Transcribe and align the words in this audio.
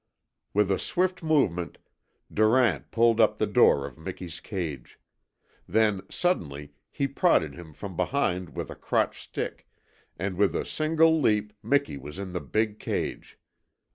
With 0.51 0.71
a 0.71 0.79
swift 0.79 1.21
movement 1.21 1.77
Durant 2.33 2.89
pulled 2.89 3.21
up 3.21 3.37
the 3.37 3.45
door 3.45 3.85
of 3.85 3.99
Miki's 3.99 4.39
cage. 4.39 4.99
Then, 5.67 6.01
suddenly, 6.09 6.73
he 6.89 7.07
prodded 7.07 7.53
him 7.53 7.71
from 7.71 7.95
behind 7.95 8.55
with 8.57 8.71
a 8.71 8.75
crotched 8.75 9.21
stick, 9.21 9.67
and 10.17 10.37
with 10.37 10.55
a 10.55 10.65
single 10.65 11.19
leap 11.21 11.53
Miki 11.61 11.97
was 11.97 12.17
in 12.17 12.33
the 12.33 12.41
big 12.41 12.79
cage. 12.79 13.37